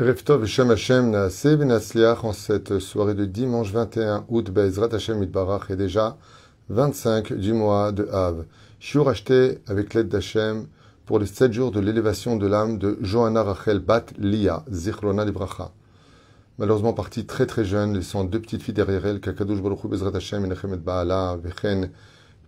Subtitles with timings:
[0.00, 6.16] Reftov Shem Hashem en cette soirée de dimanche 21 août Bezrat Hashem Itbarach est déjà
[6.68, 8.44] 25 du mois de Av.
[8.78, 10.68] Shiur acheté avec l'aide d'Hashem
[11.04, 15.72] pour les 7 jours de l'élévation de l'âme de Johanna Rachel Bat Lia, Zichrona Libracha.
[16.58, 20.14] Malheureusement partie très très jeune, laissant deux petites filles derrière elle, Kakadosh Baruch Hu Bezrat
[20.14, 21.90] Hashem et Baala, Vechen,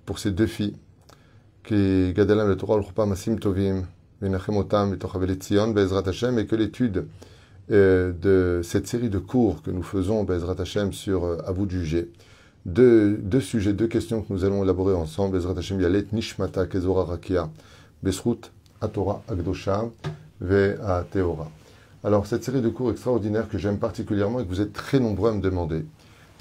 [0.07, 0.77] pour ces deux filles,
[1.65, 3.87] qui Gadalam le Torah Masim Tovim,
[4.23, 4.97] Otam,
[6.07, 7.09] Hashem, et que l'étude
[7.71, 11.71] de cette série de cours que nous faisons, Bezrat Hashem, sur euh, À vous de
[11.71, 12.11] juger.
[12.67, 15.37] Deux, deux, sujets, deux questions que nous allons élaborer ensemble.
[15.37, 17.49] Bezrat Hashem Yalet Nishmata Kezora Rakia,
[18.03, 19.89] Besrut Atora Agdosha
[20.41, 20.77] Ve
[21.11, 21.51] Teora.
[22.03, 25.31] Alors, cette série de cours extraordinaires que j'aime particulièrement et que vous êtes très nombreux
[25.31, 25.85] à me demander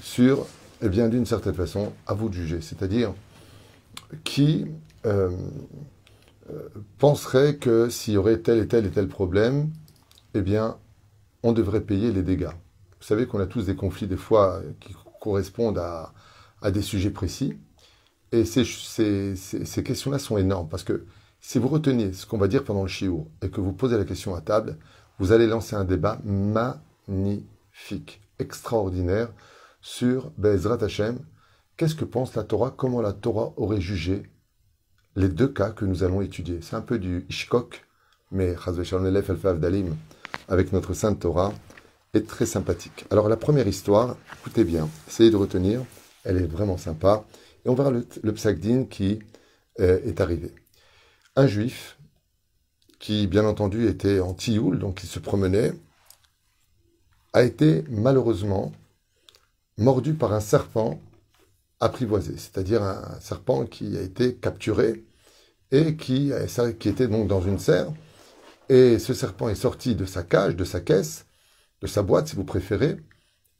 [0.02, 0.46] sur,
[0.82, 2.60] eh bien, d'une certaine façon, à vous de juger.
[2.62, 3.12] C'est-à-dire,
[4.24, 4.66] qui
[5.06, 5.30] euh,
[6.50, 9.70] euh, penserait que s'il y aurait tel et tel et tel problème,
[10.34, 10.76] eh bien,
[11.42, 12.50] on devrait payer les dégâts.
[13.00, 16.12] Vous savez qu'on a tous des conflits des fois qui correspondent à,
[16.62, 17.58] à des sujets précis.
[18.32, 21.06] Et ces, ces, ces, questions-là sont énormes parce que
[21.40, 24.04] si vous retenez ce qu'on va dire pendant le shiur et que vous posez la
[24.04, 24.78] question à table,
[25.18, 29.32] vous allez lancer un débat magnifique, extraordinaire
[29.80, 31.18] sur Bezrat Hashem.
[31.76, 32.72] Qu'est-ce que pense la Torah?
[32.76, 34.22] Comment la Torah aurait jugé
[35.16, 36.60] les deux cas que nous allons étudier?
[36.62, 37.84] C'est un peu du Ishkok,
[38.30, 38.54] mais
[39.58, 39.96] Dalim
[40.50, 41.54] avec notre Sainte Torah
[42.12, 43.06] est très sympathique.
[43.10, 45.82] Alors la première histoire, écoutez bien, essayez de retenir,
[46.24, 47.24] elle est vraiment sympa,
[47.64, 49.20] et on verra le, le psagdin qui
[49.78, 50.52] euh, est arrivé.
[51.36, 51.96] Un juif
[52.98, 55.72] qui, bien entendu, était en tioul, donc il se promenait,
[57.32, 58.72] a été malheureusement
[59.78, 61.00] mordu par un serpent
[61.78, 65.04] apprivoisé, c'est-à-dire un serpent qui a été capturé
[65.70, 66.32] et qui,
[66.78, 67.92] qui était donc dans une serre
[68.70, 71.26] et ce serpent est sorti de sa cage, de sa caisse,
[71.82, 72.98] de sa boîte, si vous préférez,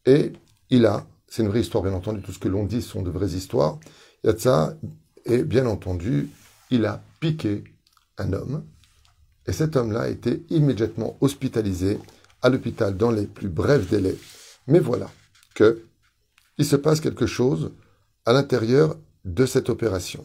[0.06, 0.32] et
[0.70, 3.10] il a, c'est une vraie histoire, bien entendu, tout ce que l'on dit sont de
[3.10, 3.80] vraies histoires,
[4.22, 4.76] il a de ça,
[5.24, 6.30] et bien entendu,
[6.70, 7.64] il a piqué
[8.18, 8.64] un homme,
[9.48, 11.98] et cet homme-là a été immédiatement hospitalisé
[12.40, 14.16] à l'hôpital dans les plus brefs délais.
[14.68, 15.10] Mais voilà
[15.54, 15.82] que
[16.56, 17.72] il se passe quelque chose
[18.26, 20.24] à l'intérieur de cette opération.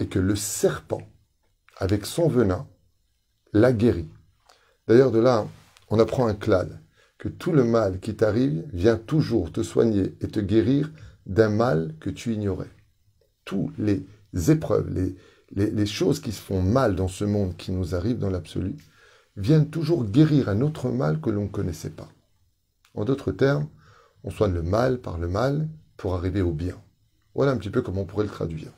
[0.00, 1.02] et que le serpent,
[1.76, 2.66] avec son venin,
[3.52, 4.08] l'a guéri.
[4.88, 5.46] D'ailleurs, de là,
[5.88, 6.80] on apprend un clal,
[7.18, 10.90] que tout le mal qui t'arrive vient toujours te soigner et te guérir
[11.26, 12.70] d'un mal que tu ignorais.
[13.44, 14.06] Toutes les
[14.50, 14.88] épreuves,
[15.52, 18.76] les, choses qui se font mal dans ce monde qui nous arrive dans l'absolu,
[19.36, 22.08] viennent toujours guérir un autre mal que l'on ne connaissait pas.
[22.94, 23.68] En d'autres termes,
[24.24, 26.80] on soigne le mal par le mal pour arriver au bien.
[27.34, 28.72] Voilà un petit peu comment on pourrait le traduire.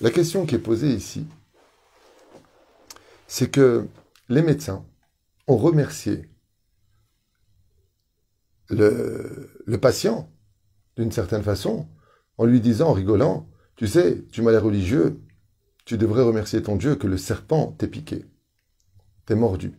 [0.00, 1.26] La question qui est posée ici,
[3.26, 3.88] c'est que
[4.28, 4.86] les médecins
[5.48, 6.30] ont remercié
[8.70, 10.30] le, patient
[10.96, 11.88] d'une certaine façon
[12.36, 15.20] en lui disant, en rigolant, tu sais, tu m'as l'air religieux,
[15.84, 18.24] tu devrais remercier ton Dieu que le serpent t'ait piqué,
[19.26, 19.72] t'ait mordu.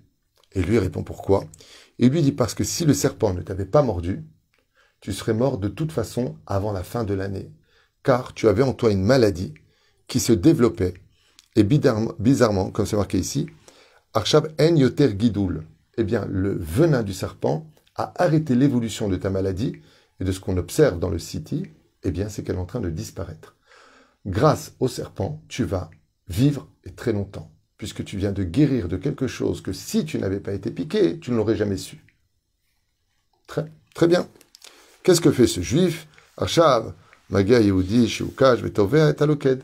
[0.52, 1.46] Et lui répond pourquoi?
[1.98, 4.26] Et lui dit parce que si le serpent ne t'avait pas mordu,
[5.00, 7.54] tu serais mort de toute façon avant la fin de l'année,
[8.04, 9.54] car tu avais en toi une maladie
[10.10, 10.96] qui se développait.
[11.56, 13.48] Et bizarrement, comme c'est marqué ici,
[14.14, 15.64] Arshab en yoter gidoul.
[15.98, 19.78] Eh bien, le venin du serpent a arrêté l'évolution de ta maladie
[20.20, 21.64] et de ce qu'on observe dans le city,
[22.04, 23.56] eh bien, c'est qu'elle est en train de disparaître.
[24.26, 25.90] Grâce au serpent, tu vas
[26.28, 30.18] vivre et très longtemps, puisque tu viens de guérir de quelque chose que si tu
[30.18, 32.04] n'avais pas été piqué, tu ne l'aurais jamais su.
[33.48, 34.28] Très, très bien.
[35.04, 36.08] Qu'est-ce que fait ce juif?
[36.38, 36.94] Arshab,
[37.30, 39.64] Magia Yehudi, Shiukash, Vetovea et Aloked.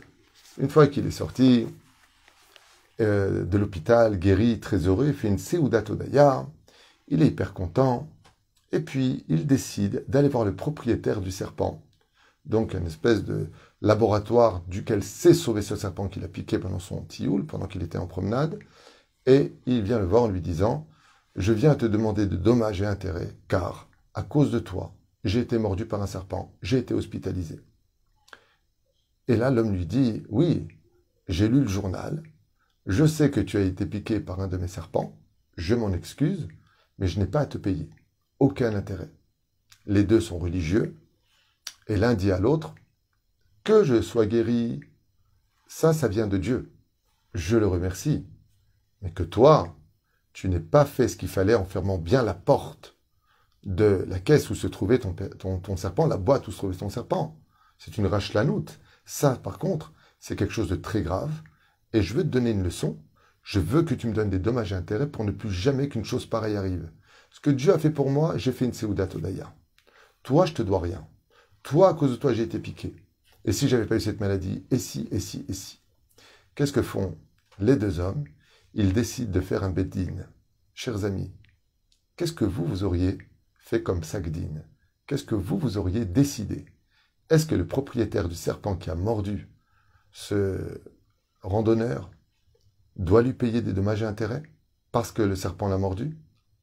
[0.57, 1.67] Une fois qu'il est sorti
[3.01, 6.47] euh, de l'hôpital, guéri, très heureux, il fait une Seudat Odaya,
[7.09, 8.07] il est hyper content,
[8.71, 11.83] et puis il décide d'aller voir le propriétaire du serpent,
[12.45, 13.49] donc une espèce de
[13.81, 17.97] laboratoire duquel s'est sauvé ce serpent qu'il a piqué pendant son tioul, pendant qu'il était
[17.97, 18.57] en promenade,
[19.25, 20.87] et il vient le voir en lui disant
[21.35, 24.93] Je viens te demander de dommages et intérêts, car à cause de toi,
[25.25, 27.59] j'ai été mordu par un serpent, j'ai été hospitalisé.
[29.27, 30.67] Et là, l'homme lui dit, oui,
[31.27, 32.23] j'ai lu le journal,
[32.85, 35.19] je sais que tu as été piqué par un de mes serpents,
[35.57, 36.47] je m'en excuse,
[36.97, 37.89] mais je n'ai pas à te payer.
[38.39, 39.11] Aucun intérêt.
[39.85, 40.99] Les deux sont religieux,
[41.87, 42.75] et l'un dit à l'autre,
[43.63, 44.81] que je sois guéri,
[45.67, 46.71] ça, ça vient de Dieu.
[47.33, 48.27] Je le remercie.
[49.01, 49.77] Mais que toi,
[50.33, 52.97] tu n'aies pas fait ce qu'il fallait en fermant bien la porte
[53.63, 57.39] de la caisse où se trouvait ton, serpent, la boîte où se trouvait ton serpent.
[57.77, 58.79] C'est une rachelanoute.
[59.05, 61.31] Ça, par contre, c'est quelque chose de très grave.
[61.93, 62.99] Et je veux te donner une leçon.
[63.43, 66.03] Je veux que tu me donnes des dommages et intérêts pour ne plus jamais qu'une
[66.03, 66.91] chose pareille arrive.
[67.29, 69.53] Ce que Dieu a fait pour moi, j'ai fait une Seouda Todaya.
[70.23, 71.07] Toi, je te dois rien.
[71.61, 72.95] Toi, à cause de toi, j'ai été piqué.
[73.43, 75.81] Et si j'avais pas eu cette maladie, et si, et si, et si.
[76.55, 77.17] Qu'est-ce que font
[77.59, 78.23] les deux hommes?
[78.73, 80.25] Ils décident de faire un beddin.
[80.73, 81.31] Chers amis,
[82.17, 83.17] qu'est-ce que vous, vous auriez
[83.57, 84.63] fait comme Sagdin?
[85.05, 86.65] Qu'est-ce que vous, vous auriez décidé?
[87.29, 89.49] Est-ce que le propriétaire du serpent qui a mordu
[90.11, 90.81] ce
[91.41, 92.11] randonneur
[92.95, 94.43] doit lui payer des dommages et intérêts
[94.91, 96.17] parce que le serpent l'a mordu?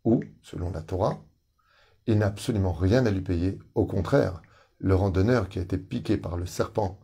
[0.05, 1.25] Ou, selon la Torah,
[2.07, 3.59] il n'a absolument rien à lui payer.
[3.75, 4.43] Au contraire,
[4.79, 6.99] le randonneur qui a été piqué par le serpent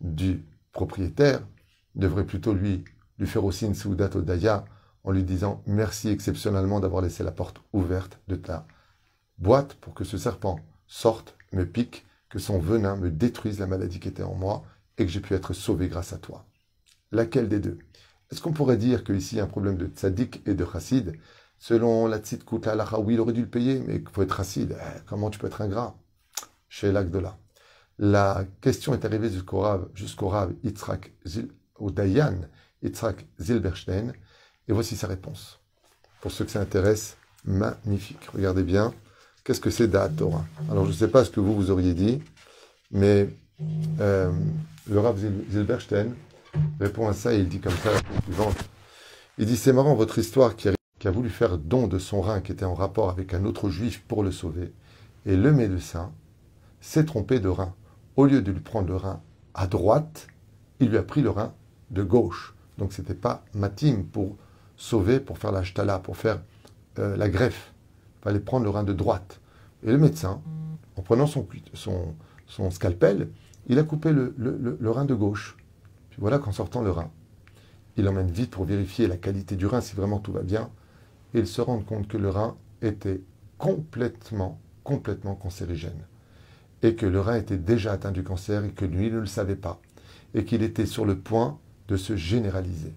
[0.00, 1.46] du propriétaire
[1.94, 2.84] devrait plutôt lui,
[3.18, 4.64] lui faire aussi une soudat daya
[5.04, 8.66] en lui disant merci exceptionnellement d'avoir laissé la porte ouverte de ta
[9.38, 14.00] boîte pour que ce serpent sorte, me pique, que son venin me détruise la maladie
[14.00, 14.64] qui était en moi
[14.96, 16.46] et que j'ai pu être sauvé grâce à toi.
[17.10, 17.78] Laquelle des deux?
[18.30, 21.12] Est-ce qu'on pourrait dire qu'ici un problème de tzaddik et de chassid?
[21.58, 24.72] Selon la tzidkut la oui, il aurait dû le payer, mais il faut être chassid.
[24.72, 25.94] Eh, comment tu peux être ingrat?
[26.70, 27.36] Chez l'Agdola.
[27.98, 31.12] La question est arrivée jusqu'au Rav, jusqu'au Rav Yitzhak,
[32.82, 34.12] Yitzhak Zilberstein,
[34.68, 35.60] et voici sa réponse.
[36.22, 38.24] Pour ceux que ça intéresse, magnifique.
[38.32, 38.94] Regardez bien,
[39.44, 40.44] qu'est-ce que c'est Da'at Torah?
[40.70, 42.22] Alors, je ne sais pas ce que vous, vous auriez dit,
[42.90, 43.28] mais
[44.00, 44.30] euh,
[44.90, 45.18] le Rav
[45.50, 46.14] Zilberstein
[46.80, 48.56] répond à ça et il dit comme ça la suivante.
[49.38, 52.52] Il dit, c'est marrant votre histoire qui a, voulu faire don de son rein qui
[52.52, 54.72] était en rapport avec un autre juif pour le sauver.
[55.26, 56.12] Et le médecin
[56.80, 57.74] s'est trompé de rein.
[58.16, 59.20] Au lieu de lui prendre le rein
[59.54, 60.26] à droite,
[60.80, 61.54] il lui a pris le rein
[61.90, 62.54] de gauche.
[62.78, 64.36] Donc c'était pas matim pour
[64.76, 66.40] sauver, pour faire la shtala, pour faire
[66.98, 67.72] euh, la greffe.
[68.22, 69.40] Fallait prendre le rein de droite.
[69.84, 70.40] Et le médecin,
[70.96, 71.46] en prenant son,
[72.70, 73.28] scalpel,
[73.66, 75.56] il a coupé le, le, rein de gauche.
[76.10, 77.10] Puis voilà qu'en sortant le rein,
[77.96, 80.70] il emmène vite pour vérifier la qualité du rein, si vraiment tout va bien.
[81.34, 83.20] Et il se rend compte que le rein était
[83.58, 86.06] complètement, complètement cancérigène.
[86.82, 89.56] Et que le rein était déjà atteint du cancer et que lui ne le savait
[89.56, 89.80] pas.
[90.34, 91.58] Et qu'il était sur le point
[91.88, 92.92] de se généraliser.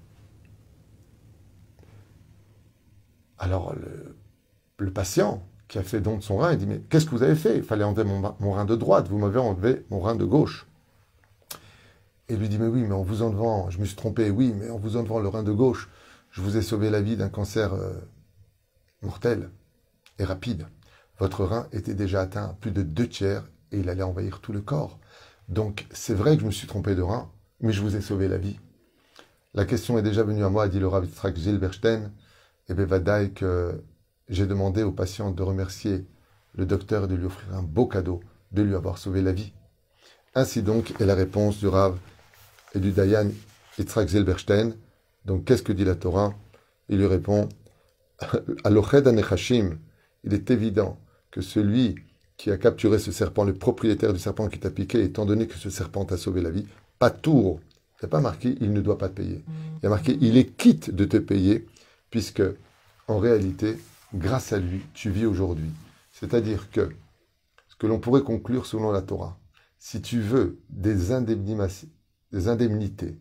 [3.37, 4.14] Alors le,
[4.91, 7.35] patient qui a fait don de son rein, il dit, mais qu'est-ce que vous avez
[7.35, 7.57] fait?
[7.57, 10.67] Il fallait enlever mon, rein de droite, vous m'avez enlevé mon rein de gauche.
[12.29, 14.69] Et lui dit, mais oui, mais en vous enlevant, je me suis trompé, oui, mais
[14.69, 15.89] en vous enlevant le rein de gauche,
[16.31, 17.93] je vous ai sauvé la vie d'un cancer euh,
[19.01, 19.49] mortel
[20.19, 20.67] et rapide.
[21.19, 24.51] Votre rein était déjà atteint à plus de deux tiers et il allait envahir tout
[24.51, 24.99] le corps.
[25.47, 27.31] Donc c'est vrai que je me suis trompé de rein,
[27.61, 28.59] mais je vous ai sauvé la vie.
[29.53, 32.11] La question est déjà venue à moi, dit le Rav Yitzhak Zilberstein,
[32.67, 33.81] et Bevadaï que
[34.29, 36.05] j'ai demandé au patient de remercier
[36.55, 39.53] le docteur et de lui offrir un beau cadeau, de lui avoir sauvé la vie.
[40.33, 41.97] Ainsi donc est la réponse du Rav
[42.73, 43.29] et du Dayan
[43.77, 44.73] Yitzhak Zilberstein.
[45.25, 46.33] Donc qu'est-ce que dit la Torah?
[46.89, 47.49] Il lui répond
[48.63, 49.77] Aloched Anechashim,
[50.23, 50.97] il est évident
[51.31, 51.95] que celui
[52.37, 55.57] qui a capturé ce serpent, le propriétaire du serpent qui t'a piqué, étant donné que
[55.57, 56.67] ce serpent t'a sauvé la vie,
[56.99, 57.59] pas tour
[57.95, 59.43] il n'y a pas marqué il ne doit pas te payer.
[59.77, 61.65] Il y a marqué il est quitte de te payer,
[62.09, 62.43] puisque
[63.07, 63.77] en réalité,
[64.13, 65.71] grâce à lui, tu vis aujourd'hui.
[66.11, 66.95] C'est-à-dire que
[67.67, 69.37] ce que l'on pourrait conclure selon la Torah,
[69.77, 73.19] si tu veux des, indemnités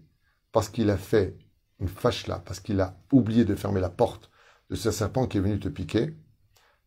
[0.52, 1.36] parce qu'il a fait
[1.80, 4.30] une fâche là, parce qu'il a oublié de fermer la porte
[4.70, 6.16] de ce serpent qui est venu te piquer,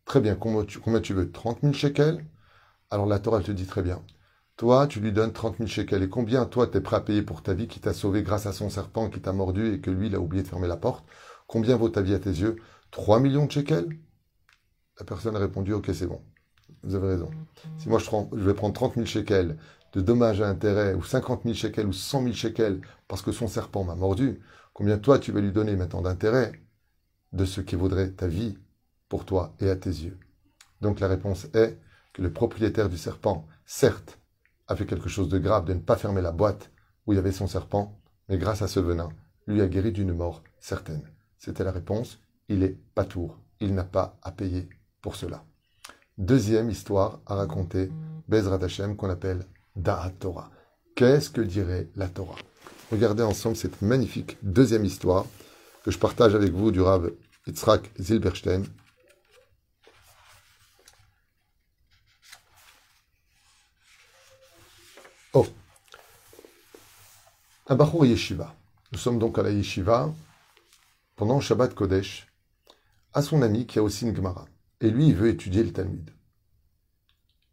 [0.04, 1.30] très bien, combien tu, veux?
[1.30, 2.24] 30 000 shekels?
[2.90, 4.02] Alors la Torah, te dit très bien,
[4.58, 6.02] toi, tu lui donnes 30 000 shekels.
[6.02, 8.46] Et combien, toi, tu es prêt à payer pour ta vie qui t'a sauvé grâce
[8.46, 10.76] à son serpent qui t'a mordu et que lui, il a oublié de fermer la
[10.76, 11.06] porte?
[11.46, 12.56] Combien vaut ta vie à tes yeux?
[12.90, 13.88] 3 millions de shekels
[14.98, 16.22] La personne a répondu, ok, c'est bon.
[16.82, 17.30] Vous avez raison.
[17.78, 19.58] Si moi, je, vais prendre 30 000 shekels
[19.92, 23.48] de dommages à intérêt, ou 50 000 shekels, ou 100 000 shekels, parce que son
[23.48, 24.40] serpent m'a mordu,
[24.74, 26.52] combien toi, tu vas lui donner maintenant d'intérêt
[27.32, 28.58] de ce qui vaudrait ta vie
[29.08, 30.18] pour toi et à tes yeux?
[30.80, 31.78] Donc la réponse est
[32.12, 34.18] que le propriétaire du serpent, certes,
[34.68, 36.70] a fait quelque chose de grave de ne pas fermer la boîte
[37.06, 39.08] où il y avait son serpent, mais grâce à ce venin,
[39.46, 41.02] lui a guéri d'une mort certaine.
[41.38, 43.38] C'était la réponse il est patour.
[43.60, 44.68] Il n'a pas à payer
[45.02, 45.44] pour cela.
[46.16, 47.90] Deuxième histoire à raconter,
[48.28, 50.50] Bezrat Hashem, qu'on appelle Da'at Torah.
[50.94, 52.38] Qu'est-ce que dirait la Torah?
[52.90, 55.26] Regardez ensemble cette magnifique deuxième histoire
[55.84, 57.12] que je partage avec vous du Rav
[57.46, 58.64] Yitzhak Zilberstein,
[65.34, 65.46] Oh.
[67.66, 68.54] Un Bachour Yeshiva.
[68.92, 70.10] Nous sommes donc à la Yeshiva
[71.16, 72.27] pendant le Shabbat Kodesh
[73.18, 74.46] à son ami qui a aussi une Gemara.
[74.80, 76.10] Et lui, il veut étudier le Talmud.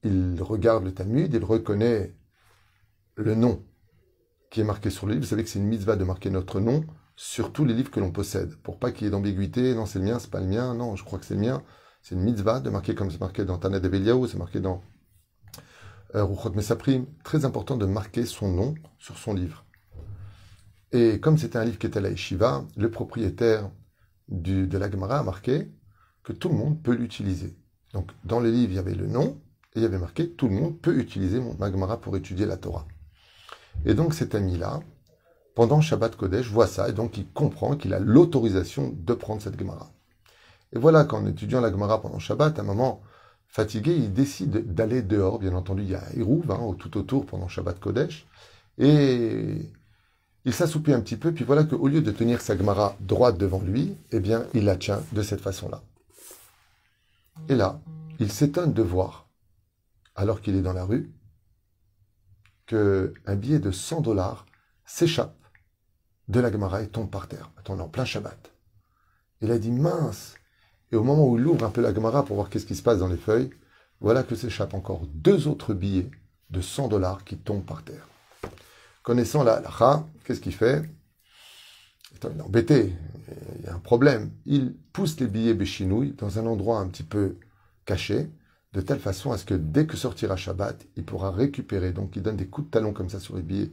[0.04, 2.16] Il regarde le Talmud, il reconnaît
[3.16, 3.64] le nom
[4.52, 5.26] qui est marqué sur le livre.
[5.26, 8.00] Vous savez que c'est une mitzvah de marquer notre nom sur tous les livres que
[8.00, 9.74] l'on possède, pour pas qu'il y ait d'ambiguïté.
[9.74, 10.76] Non, c'est le mien, c'est pas le mien.
[10.76, 11.64] Non, je crois que c'est le mien.
[12.04, 14.84] C'est une mitzvah de marquer comme c'est marqué dans Tana de c'est marqué dans
[16.14, 17.08] euh, Ruchot Mesaprim.
[17.24, 19.66] Très important de marquer son nom sur son livre.
[20.92, 23.72] Et comme c'était un livre qui était à la Yeshiva, le propriétaire
[24.30, 25.72] de la Gemara a marqué
[26.24, 27.56] que tout le monde peut l'utiliser.
[27.94, 29.40] Donc, dans les livres, il y avait le nom,
[29.74, 32.58] et il y avait marqué tout le monde peut utiliser mon Gemara pour étudier la
[32.58, 32.88] Torah.
[33.86, 34.80] Et donc, cet ami-là,
[35.54, 39.58] pendant Shabbat Kodesh, voit ça, et donc il comprend qu'il a l'autorisation de prendre cette
[39.58, 39.92] Gemara.
[40.74, 43.02] Et voilà qu'en étudiant la Gemara pendant Shabbat, à un moment
[43.48, 45.40] fatigué, il décide d'aller dehors.
[45.40, 48.28] Bien entendu, il y a Hérouv hein, tout autour pendant Shabbat Kodesh.
[48.78, 49.72] Et
[50.46, 53.62] il s'assoupit un petit peu, puis voilà qu'au lieu de tenir sa Gemara droite devant
[53.62, 55.82] lui, eh bien, il la tient de cette façon-là.
[57.50, 57.82] Et là,
[58.20, 59.28] il s'étonne de voir,
[60.16, 61.12] alors qu'il est dans la rue,
[62.68, 64.46] qu'un billet de 100 dollars
[64.86, 65.36] s'échappe
[66.28, 67.52] de la Gemara et tombe par terre.
[67.68, 68.52] On est en plein Shabbat.
[69.42, 70.36] Il a dit mince.
[70.92, 72.84] Et au moment où il ouvre un peu la Gemara pour voir qu'est-ce qui se
[72.84, 73.50] passe dans les feuilles,
[74.00, 76.10] voilà que s'échappent encore deux autres billets
[76.52, 78.08] de 100 dollars qui tombent par terre.
[79.06, 80.82] Connaissant la halakha, qu'est-ce qu'il fait?
[82.12, 82.92] Il est embêté,
[83.60, 84.32] il y a un problème.
[84.48, 87.38] Il pousse les billets béchinouilles dans un endroit un petit peu
[87.86, 88.32] caché,
[88.74, 91.92] de telle façon à ce que dès que sortira Shabbat, il pourra récupérer.
[91.92, 93.72] Donc il donne des coups de talon comme ça sur les billets.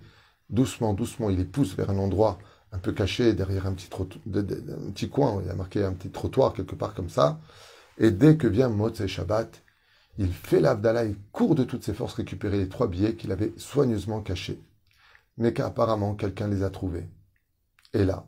[0.51, 2.39] Doucement, doucement, il les pousse vers un endroit
[2.71, 5.41] un peu caché derrière un petit, un petit coin.
[5.43, 7.41] Il a marqué un petit trottoir quelque part comme ça.
[7.97, 9.63] Et dès que vient Motzei Shabbat,
[10.19, 13.55] il fait l'Avdallah, il court de toutes ses forces récupérer les trois billets qu'il avait
[13.57, 14.61] soigneusement cachés
[15.37, 17.09] mais qu'apparemment quelqu'un les a trouvés.
[17.93, 18.27] Et là,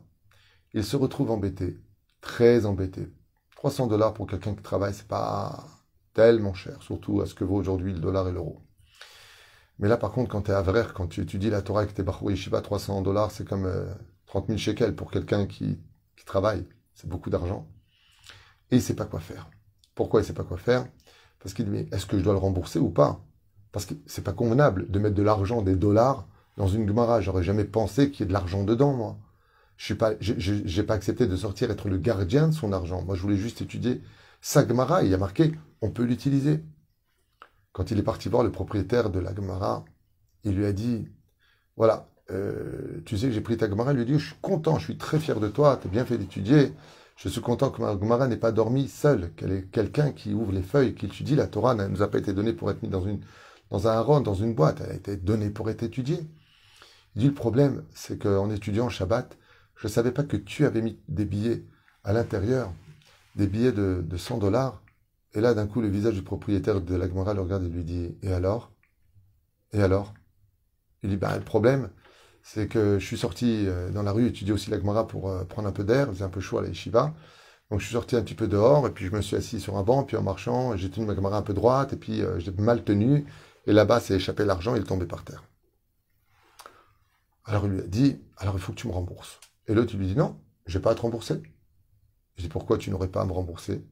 [0.73, 1.79] il se retrouve embêté,
[2.21, 3.11] très embêté.
[3.55, 5.65] 300 dollars pour quelqu'un qui travaille, c'est pas
[6.13, 8.61] tellement cher, surtout à ce que vaut aujourd'hui le dollar et l'euro.
[9.79, 11.93] Mais là, par contre, quand tu es Vrer, quand tu étudies la Torah et que
[11.93, 13.69] tu es Yeshiva, 300 dollars, c'est comme
[14.27, 15.79] 30 euh, 000 shekels pour quelqu'un qui,
[16.15, 16.65] qui travaille.
[16.93, 17.67] C'est beaucoup d'argent.
[18.71, 19.49] Et il ne sait pas quoi faire.
[19.93, 20.87] Pourquoi il ne sait pas quoi faire?
[21.39, 23.21] Parce qu'il dit, est-ce que je dois le rembourser ou pas?
[23.71, 27.21] Parce que c'est pas convenable de mettre de l'argent, des dollars, dans une Gemara.
[27.21, 29.17] J'aurais jamais pensé qu'il y ait de l'argent dedans, moi.
[29.77, 33.03] Je n'ai pas, j'ai pas accepté de sortir être le gardien de son argent.
[33.03, 34.01] Moi, je voulais juste étudier
[34.41, 35.03] sa Gemara.
[35.03, 36.63] Il y a marqué, on peut l'utiliser.
[37.73, 39.83] Quand il est parti voir le propriétaire de la Gemara,
[40.45, 41.09] il lui a dit,
[41.75, 43.91] voilà, euh, tu sais que j'ai pris ta Gemara.
[43.91, 45.91] Il lui a dit, je suis content, je suis très fier de toi, tu as
[45.91, 46.71] bien fait d'étudier.
[47.17, 50.51] Je suis content que ma Gemara n'ait pas dormi seule, qu'elle est quelqu'un qui ouvre
[50.51, 51.35] les feuilles, qui étudie.
[51.35, 53.21] La Torah ne nous a pas été donnée pour être mis dans, une,
[53.71, 54.81] dans un haron, dans une boîte.
[54.81, 56.19] Elle a été donnée pour être étudiée.
[57.15, 59.37] Il dit le problème, c'est qu'en étudiant Shabbat,
[59.75, 61.65] je ne savais pas que tu avais mis des billets
[62.03, 62.73] à l'intérieur,
[63.35, 64.81] des billets de, 100 dollars.
[65.33, 67.83] Et là, d'un coup, le visage du propriétaire de la Gemara le regarde et lui
[67.83, 68.71] dit Et alors?
[69.73, 70.13] Et alors?
[71.03, 71.89] Il dit bah, Le problème,
[72.43, 75.43] c'est que je suis sorti euh, dans la rue étudier aussi la Gemara pour euh,
[75.45, 76.07] prendre un peu d'air.
[76.09, 76.69] Il faisait un peu chaud à la.
[77.71, 79.77] Donc je suis sorti un petit peu dehors et puis je me suis assis sur
[79.77, 80.03] un banc.
[80.03, 82.83] Puis en marchant, j'ai tenu ma Gemara un peu droite et puis euh, j'ai mal
[82.83, 83.25] tenu.
[83.67, 85.43] Et là-bas, c'est échappé l'argent il tombé par terre.
[87.45, 89.39] Alors il lui a dit, alors il faut que tu me rembourses.
[89.67, 91.41] Et l'autre, il lui dit, non, je n'ai pas à te rembourser.
[92.35, 93.85] Je dis, pourquoi tu n'aurais pas à me rembourser?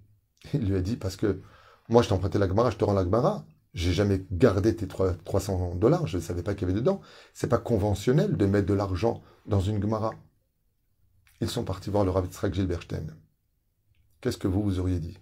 [0.53, 1.41] Il lui a dit, parce que
[1.89, 3.45] moi, je t'ai emprunté la Gemara, je te rends la Gemara.
[3.73, 7.01] J'ai jamais gardé tes 300 dollars, je ne savais pas qu'il y avait dedans.
[7.33, 10.11] C'est pas conventionnel de mettre de l'argent dans une Gemara.
[11.41, 13.07] Ils sont partis voir le Rav Yitzhak Gilberstein.
[14.21, 15.17] Qu'est-ce que vous, vous auriez dit?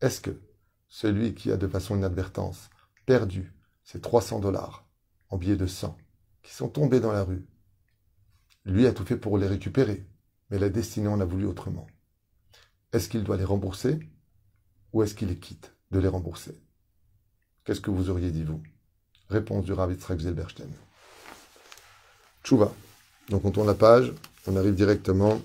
[0.00, 0.40] Est-ce que
[0.88, 2.70] celui qui a de façon inadvertance
[3.04, 4.86] perdu ses 300 dollars
[5.28, 5.96] en billets de sang,
[6.42, 7.46] qui sont tombés dans la rue,
[8.64, 10.04] lui a tout fait pour les récupérer,
[10.50, 11.86] mais la destinée en a voulu autrement.
[12.92, 14.00] Est-ce qu'il doit les rembourser
[14.92, 16.54] ou est-ce qu'il les quitte de les rembourser?
[17.64, 18.62] Qu'est-ce que vous auriez dit, vous?
[19.30, 20.68] Réponse du Rav Yitzhak Zelberstein.
[22.44, 22.72] Tchouva.
[23.30, 24.12] Donc on tourne la page,
[24.46, 25.40] on arrive directement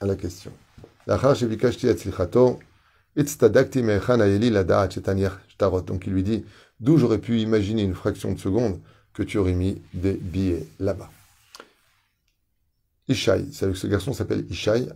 [0.00, 0.52] à la question.
[1.06, 1.22] Donc
[6.06, 6.44] il lui dit,
[6.80, 8.80] d'où j'aurais pu imaginer une fraction de seconde
[9.14, 11.10] que tu aurais mis des billets là-bas.
[13.08, 14.88] Ishaï, ce garçon s'appelle Ishaï.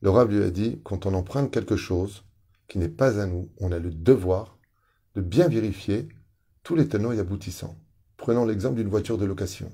[0.00, 2.22] Le Rav lui a dit, quand on emprunte quelque chose
[2.68, 4.58] qui n'est pas à nous, on a le devoir
[5.16, 6.08] de bien vérifier
[6.62, 7.76] tous les tenants et aboutissants.
[8.16, 9.70] Prenons l'exemple d'une voiture de location.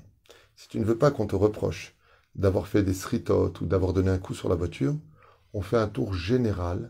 [0.55, 1.95] Si tu ne veux pas qu'on te reproche
[2.35, 4.95] d'avoir fait des sritotes ou d'avoir donné un coup sur la voiture,
[5.53, 6.89] on fait un tour général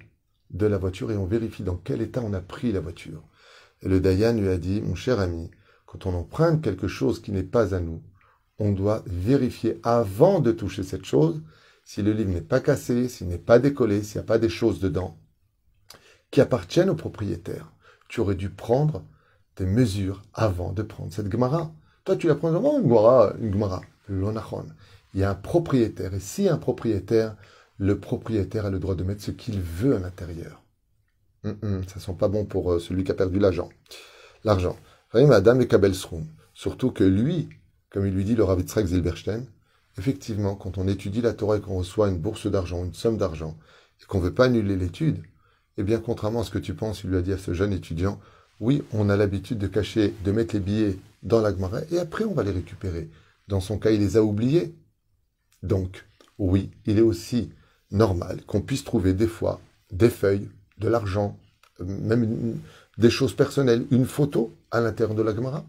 [0.50, 3.24] de la voiture et on vérifie dans quel état on a pris la voiture.
[3.82, 5.52] Et le Dayan lui a dit, mon cher ami,
[5.92, 8.02] quand on emprunte quelque chose qui n'est pas à nous,
[8.60, 11.42] on doit vérifier avant de toucher cette chose
[11.84, 14.48] si le livre n'est pas cassé, s'il n'est pas décollé, s'il n'y a pas des
[14.48, 15.18] choses dedans
[16.30, 17.74] qui appartiennent au propriétaire.
[18.08, 19.04] Tu aurais dû prendre
[19.58, 21.74] des mesures avant de prendre cette Gemara.
[22.06, 23.82] Toi, tu la prends vraiment une Gemara, une Gemara.
[25.14, 27.36] Il y a un propriétaire, et si un propriétaire,
[27.80, 30.64] le propriétaire a le droit de mettre ce qu'il veut à l'intérieur.
[31.44, 33.68] Ça ne sent pas bon pour euh, celui qui a perdu l'argent.
[34.46, 34.78] L'argent.
[35.14, 35.94] Madame et Kabel
[36.54, 37.50] Surtout que lui,
[37.90, 39.46] comme il lui dit le Rav Zilberstein,
[39.98, 43.58] effectivement, quand on étudie la Torah et qu'on reçoit une bourse d'argent, une somme d'argent,
[44.02, 45.22] et qu'on ne veut pas annuler l'étude,
[45.78, 47.74] eh bien, contrairement à ce que tu penses, il lui a dit à ce jeune
[47.74, 48.20] étudiant,
[48.60, 52.24] oui, on a l'habitude de cacher, de mettre les billets dans la Gemara, et après
[52.24, 53.10] on va les récupérer.
[53.48, 54.76] Dans son cas, il les a oubliés.
[55.62, 56.06] Donc,
[56.38, 57.52] oui, il est aussi
[57.92, 59.60] normal qu'on puisse trouver des fois
[59.92, 61.38] des feuilles, de l'argent,
[61.80, 62.58] même
[63.02, 65.66] des choses personnelles, une photo à l'intérieur de la Gemara.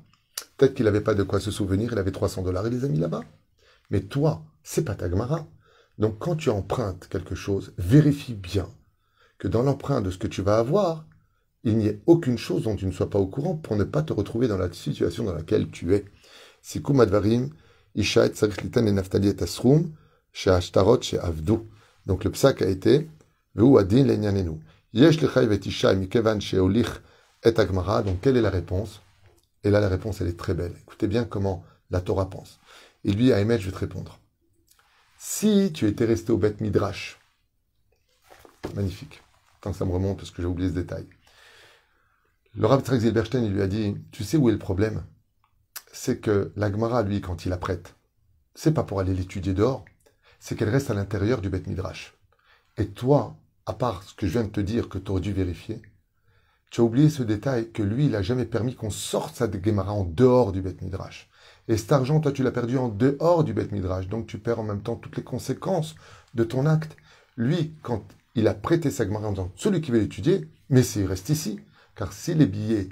[0.56, 2.88] Peut-être qu'il n'avait pas de quoi se souvenir, il avait 300 dollars, il les a
[2.88, 3.24] mis là-bas.
[3.90, 5.46] Mais toi, c'est pas ta Gemara.
[5.98, 8.68] Donc quand tu empruntes quelque chose, vérifie bien
[9.38, 11.06] que dans l'emprunt de ce que tu vas avoir,
[11.64, 14.02] il n'y ait aucune chose dont tu ne sois pas au courant pour ne pas
[14.02, 16.04] te retrouver dans la situation dans laquelle tu es.
[16.60, 17.50] Sikum advarim.
[22.06, 23.10] Donc le a été,
[27.44, 28.02] et agmara.
[28.02, 29.02] Donc quelle est la réponse?
[29.64, 30.74] Et là la réponse elle est très belle.
[30.82, 32.58] Écoutez bien comment la Torah pense.
[33.04, 34.18] Il lui, Ahmed, je vais te répondre.
[35.18, 37.18] Si tu étais resté au Beth Midrash,
[38.74, 39.22] magnifique,
[39.60, 41.06] tant que ça me remonte parce que j'ai oublié ce détail.
[42.54, 45.04] Le Rav Zilberstein, il lui a dit, tu sais où est le problème?
[45.92, 47.94] C'est que la Gemara, lui, quand il la prête,
[48.54, 49.84] c'est pas pour aller l'étudier dehors,
[50.38, 52.14] c'est qu'elle reste à l'intérieur du Beth Midrash.
[52.76, 55.32] Et toi, à part ce que je viens de te dire que tu aurais dû
[55.32, 55.82] vérifier,
[56.72, 59.92] tu as oublié ce détail que lui, il n'a jamais permis qu'on sorte sa Gemara
[59.92, 61.28] en dehors du Beth Midrash.
[61.68, 64.08] Et cet argent, toi, tu l'as perdu en dehors du Beth Midrash.
[64.08, 65.94] Donc, tu perds en même temps toutes les conséquences
[66.32, 66.96] de ton acte.
[67.36, 68.02] Lui, quand
[68.34, 71.60] il a prêté sa Gemara en disant celui qui veut l'étudier, mais s'il reste ici.
[71.94, 72.88] Car si les billets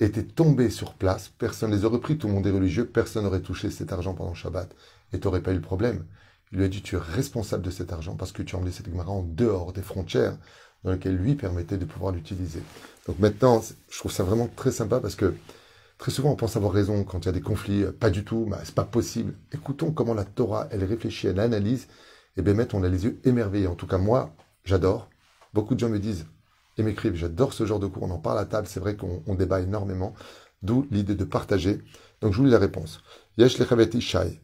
[0.00, 3.24] étaient tombés sur place, personne ne les aurait pris, tout le monde est religieux, personne
[3.24, 4.74] n'aurait touché cet argent pendant Shabbat
[5.12, 6.06] et tu pas eu le problème.
[6.50, 8.72] Il lui a dit tu es responsable de cet argent parce que tu as emmené
[8.72, 10.38] cette Gemara en dehors des frontières
[10.84, 12.62] dans lesquelles lui permettait de pouvoir l'utiliser.
[13.06, 15.34] Donc maintenant, je trouve ça vraiment très sympa parce que
[15.98, 17.84] Très souvent, on pense avoir raison quand il y a des conflits.
[17.98, 19.34] Pas du tout, bah, c'est pas possible.
[19.52, 21.88] Écoutons comment la Torah, elle réfléchit, elle analyse.
[22.36, 23.66] Et bien, on a les yeux émerveillés.
[23.66, 24.32] En tout cas, moi,
[24.64, 25.10] j'adore.
[25.54, 26.26] Beaucoup de gens me disent
[26.76, 28.04] et m'écrivent, j'adore ce genre de cours.
[28.04, 28.68] On en parle à table.
[28.68, 30.14] C'est vrai qu'on débat énormément.
[30.62, 31.80] D'où l'idée de partager.
[32.20, 33.00] Donc, je vous lis la réponse.
[33.36, 34.38] Yesh lechavet Ishaï.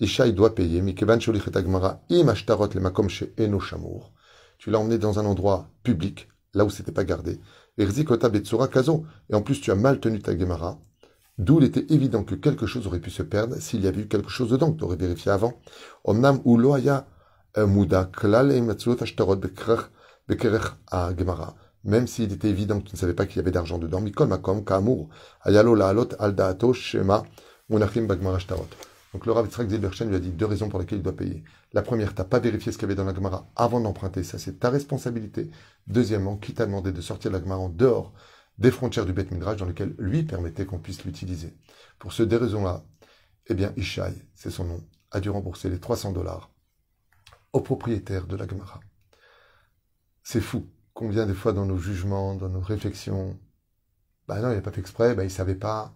[0.00, 0.82] Ishaï doit payer.
[1.20, 4.12] Sholichet im ashtarot le makom shamour.
[4.58, 7.40] Tu l'as emmené dans un endroit public, là où c'était pas gardé.
[7.78, 9.04] Kazo.
[9.30, 10.78] Et en plus, tu as mal tenu ta gemara.
[11.38, 14.08] D'où il était évident que quelque chose aurait pu se perdre s'il y avait eu
[14.08, 15.60] quelque chose dedans que tu aurais vérifié avant.
[16.04, 17.06] Omnam ou loaya
[17.56, 18.50] muda klal
[21.86, 24.00] même s'il était évident que tu ne savais pas qu'il y avait d'argent dedans.
[24.00, 25.08] Mikol makom kamur
[25.42, 27.22] ayalo laalot al daato shema
[27.68, 28.08] munachim.
[29.16, 31.42] Donc le Rav Yitzhak Zilberstein lui a dit deux raisons pour lesquelles il doit payer.
[31.72, 34.22] La première, tu n'as pas vérifié ce qu'il y avait dans la Gemara avant d'emprunter,
[34.22, 35.50] ça c'est ta responsabilité.
[35.86, 38.12] Deuxièmement, qui t'a demandé de sortir la Gemara en dehors
[38.58, 41.56] des frontières du Beth Midrash dans lesquelles lui permettait qu'on puisse l'utiliser?
[41.98, 42.84] Pour ce deux raisons-là,
[43.46, 46.50] eh bien, Ishaï, c'est son nom, a dû rembourser les 300 dollars
[47.54, 48.80] au propriétaire de la Gemara.
[50.24, 50.68] C'est fou.
[50.92, 53.40] Combien de fois dans nos jugements, dans nos réflexions,
[54.28, 55.94] ben non, il n'a pas fait exprès, ben il ne savait pas.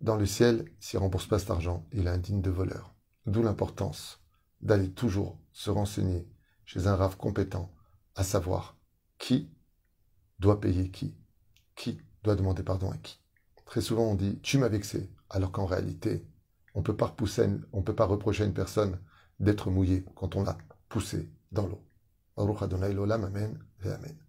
[0.00, 2.94] Dans le ciel, s'il ne rembourse pas cet argent, il est indigne de voleur.
[3.26, 4.20] D'où l'importance
[4.60, 6.28] d'aller toujours se renseigner
[6.64, 7.72] chez un rave compétent,
[8.14, 8.76] à savoir
[9.18, 9.50] qui
[10.38, 11.14] doit payer qui
[11.74, 13.20] Qui doit demander pardon à qui
[13.64, 16.26] Très souvent, on dit tu m'as vexé, alors qu'en réalité,
[16.74, 18.98] on ne peut pas repousser, on peut pas reprocher à une personne
[19.40, 21.82] d'être mouillée quand on l'a poussé dans l'eau.
[22.36, 24.23] Amen Amen.